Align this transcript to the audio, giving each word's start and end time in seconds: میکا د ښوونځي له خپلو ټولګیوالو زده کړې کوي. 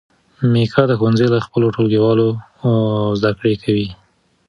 میکا 0.51 0.81
د 0.87 0.91
ښوونځي 0.99 1.27
له 1.33 1.39
خپلو 1.45 1.67
ټولګیوالو 1.75 2.27
زده 3.21 3.31
کړې 3.39 3.55
کوي. 3.63 3.87